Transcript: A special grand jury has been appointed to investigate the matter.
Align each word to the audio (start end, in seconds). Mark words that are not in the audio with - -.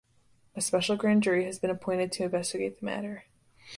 A 0.55 0.61
special 0.61 0.95
grand 0.95 1.21
jury 1.21 1.45
has 1.45 1.59
been 1.59 1.69
appointed 1.69 2.11
to 2.13 2.23
investigate 2.23 2.79
the 2.79 2.85
matter. 2.87 3.25